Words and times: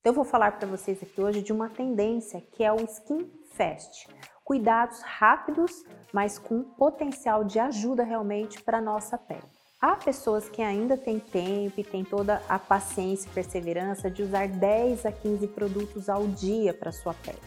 Então, 0.00 0.12
eu 0.12 0.14
vou 0.14 0.24
falar 0.24 0.52
para 0.52 0.66
vocês 0.66 1.02
aqui 1.02 1.20
hoje 1.20 1.42
de 1.42 1.52
uma 1.52 1.68
tendência 1.68 2.40
que 2.52 2.64
é 2.64 2.72
o 2.72 2.82
Skin 2.84 3.30
Fast. 3.52 4.08
Cuidados 4.42 5.02
rápidos, 5.02 5.84
mas 6.10 6.38
com 6.38 6.62
potencial 6.62 7.44
de 7.44 7.58
ajuda 7.58 8.02
realmente 8.02 8.62
para 8.62 8.78
a 8.78 8.80
nossa 8.80 9.18
pele. 9.18 9.42
Há 9.78 9.96
pessoas 9.96 10.48
que 10.48 10.62
ainda 10.62 10.96
têm 10.96 11.18
tempo 11.18 11.78
e 11.78 11.84
têm 11.84 12.02
toda 12.02 12.42
a 12.48 12.58
paciência 12.58 13.28
e 13.28 13.32
perseverança 13.32 14.10
de 14.10 14.22
usar 14.22 14.48
10 14.48 15.04
a 15.04 15.12
15 15.12 15.46
produtos 15.48 16.08
ao 16.08 16.26
dia 16.28 16.72
para 16.72 16.92
sua 16.92 17.12
pele. 17.12 17.38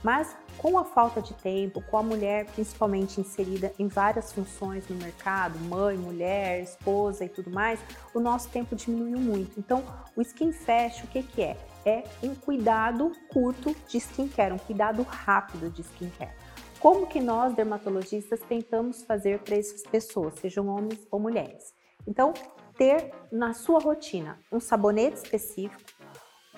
Mas 0.00 0.36
com 0.56 0.78
a 0.78 0.84
falta 0.84 1.20
de 1.20 1.34
tempo, 1.34 1.82
com 1.82 1.98
a 1.98 2.02
mulher 2.02 2.46
principalmente 2.46 3.20
inserida 3.20 3.72
em 3.76 3.88
várias 3.88 4.32
funções 4.32 4.86
no 4.88 4.94
mercado, 4.94 5.58
mãe, 5.60 5.96
mulher, 5.96 6.62
esposa 6.62 7.24
e 7.24 7.28
tudo 7.28 7.50
mais, 7.50 7.80
o 8.14 8.20
nosso 8.20 8.48
tempo 8.50 8.76
diminuiu 8.76 9.18
muito. 9.18 9.58
Então, 9.58 9.82
o 10.14 10.22
Skin 10.22 10.52
Fast, 10.52 11.04
o 11.04 11.08
que, 11.08 11.24
que 11.24 11.42
é? 11.42 11.56
É 11.88 12.04
um 12.22 12.34
cuidado 12.34 13.12
curto 13.32 13.74
de 13.88 13.96
skincare, 13.96 14.52
um 14.52 14.58
cuidado 14.58 15.02
rápido 15.04 15.70
de 15.70 15.80
skincare. 15.80 16.34
Como 16.78 17.06
que 17.06 17.18
nós, 17.18 17.54
dermatologistas, 17.54 18.40
tentamos 18.40 19.02
fazer 19.04 19.38
para 19.38 19.56
essas 19.56 19.82
pessoas, 19.84 20.34
sejam 20.34 20.68
homens 20.68 21.08
ou 21.10 21.18
mulheres? 21.18 21.72
Então, 22.06 22.34
ter 22.76 23.10
na 23.32 23.54
sua 23.54 23.80
rotina 23.80 24.38
um 24.52 24.60
sabonete 24.60 25.16
específico, 25.16 25.82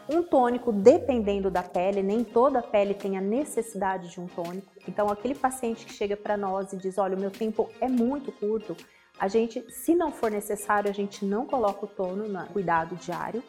um 0.09 0.21
tônico 0.21 0.73
dependendo 0.73 1.49
da 1.49 1.63
pele, 1.63 2.03
nem 2.03 2.25
toda 2.25 2.61
pele 2.61 2.93
tem 2.93 3.17
a 3.17 3.21
necessidade 3.21 4.11
de 4.11 4.21
um 4.21 4.27
tônico. 4.27 4.67
Então, 4.89 5.09
aquele 5.09 5.37
paciente 5.37 5.87
que 5.87 5.93
chega 5.93 6.17
para 6.17 6.37
nós 6.37 6.73
e 6.73 6.77
diz: 6.77 6.99
Olha, 6.99 7.17
o 7.17 7.21
meu 7.21 7.31
tempo 7.31 7.71
é 7.81 7.89
muito 7.89 8.33
curto, 8.33 8.77
a 9.17 9.29
gente, 9.29 9.65
se 9.71 9.95
não 9.95 10.11
for 10.11 10.29
necessário, 10.29 10.91
a 10.91 10.95
gente 10.95 11.25
não 11.25 11.47
coloca 11.47 11.85
o 11.85 11.89
tono 11.89 12.27
no 12.27 12.47
cuidado 12.47 12.97
diário. 12.97 13.45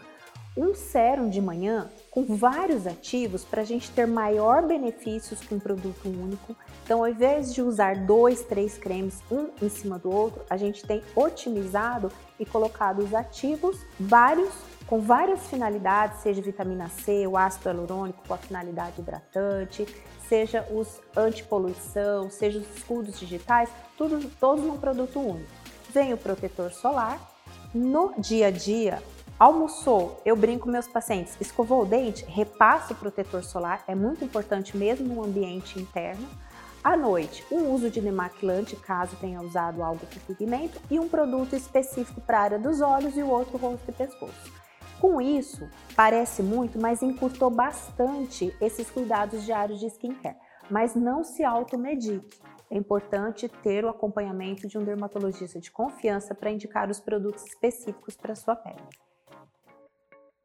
Um 0.56 0.76
sérum 0.76 1.30
de 1.30 1.40
manhã 1.40 1.90
com 2.10 2.26
vários 2.26 2.86
ativos 2.86 3.46
para 3.46 3.62
a 3.62 3.66
gente 3.66 3.90
ter 3.92 4.06
maior 4.06 4.68
benefícios 4.68 5.40
com 5.42 5.56
um 5.56 5.60
produto 5.60 6.10
único. 6.10 6.56
Então, 6.84 7.00
ao 7.00 7.08
invés 7.08 7.54
de 7.54 7.62
usar 7.62 8.06
dois, 8.06 8.44
três 8.44 8.78
cremes 8.78 9.22
um 9.32 9.50
em 9.62 9.70
cima 9.70 9.98
do 9.98 10.12
outro, 10.12 10.44
a 10.50 10.58
gente 10.58 10.86
tem 10.86 11.02
otimizado 11.16 12.12
e 12.38 12.46
colocado 12.46 13.00
os 13.00 13.14
ativos 13.14 13.80
vários 13.98 14.54
com 14.92 15.00
várias 15.00 15.48
finalidades, 15.48 16.20
seja 16.20 16.42
vitamina 16.42 16.90
C, 16.90 17.26
o 17.26 17.38
ácido 17.38 17.70
hialurônico 17.70 18.28
com 18.28 18.34
a 18.34 18.38
finalidade 18.38 19.00
hidratante, 19.00 19.88
seja 20.28 20.68
os 20.70 21.00
antipoluição, 21.16 22.30
seja 22.30 22.60
os 22.60 22.76
escudos 22.76 23.18
digitais, 23.18 23.70
tudo, 23.98 24.30
todos 24.38 24.66
num 24.66 24.78
produto 24.78 25.18
único. 25.18 25.50
Vem 25.94 26.12
o 26.12 26.18
protetor 26.18 26.74
solar. 26.74 27.32
No 27.74 28.14
dia 28.18 28.48
a 28.48 28.52
dia, 28.52 29.02
almoçou, 29.42 30.22
eu 30.24 30.36
brinco 30.36 30.66
com 30.66 30.70
meus 30.70 30.88
pacientes, 30.88 31.36
escovou 31.42 31.82
o 31.82 31.86
dente, 31.86 32.24
repassa 32.26 32.94
o 32.94 32.96
protetor 32.96 33.44
solar, 33.44 33.84
é 33.88 33.96
muito 33.96 34.24
importante 34.24 34.78
mesmo 34.78 35.16
no 35.16 35.26
ambiente 35.26 35.80
interno. 35.80 36.30
À 36.84 36.96
noite, 36.96 37.44
um 37.52 37.72
uso 37.74 37.90
de 37.90 38.00
demaquilante, 38.00 38.76
caso 38.76 39.16
tenha 39.16 39.42
usado 39.42 39.82
algo 39.82 40.06
com 40.06 40.20
pigmento, 40.32 40.80
e 40.92 41.00
um 41.00 41.10
produto 41.10 41.56
específico 41.56 42.22
para 42.22 42.38
a 42.38 42.42
área 42.42 42.60
dos 42.60 42.82
olhos 42.82 43.18
e 43.18 43.24
o 43.24 43.30
outro 43.30 43.58
rosto 43.58 43.90
e 43.90 43.92
pescoço. 43.92 44.54
Com 45.00 45.20
isso, 45.20 45.68
parece 45.96 46.44
muito, 46.44 46.80
mas 46.80 47.02
encurtou 47.02 47.50
bastante 47.50 48.56
esses 48.62 48.92
cuidados 48.92 49.44
diários 49.44 49.80
de 49.80 49.88
skincare. 49.88 50.38
Mas 50.70 50.94
não 50.94 51.24
se 51.24 51.44
automedique. 51.44 52.40
É 52.70 52.78
importante 52.78 53.50
ter 53.64 53.84
o 53.86 53.90
acompanhamento 53.90 54.68
de 54.68 54.78
um 54.78 54.84
dermatologista 54.84 55.60
de 55.60 55.72
confiança 55.72 56.36
para 56.36 56.52
indicar 56.52 56.92
os 56.92 57.00
produtos 57.00 57.44
específicos 57.48 58.16
para 58.16 58.36
sua 58.36 58.56
pele. 58.56 59.11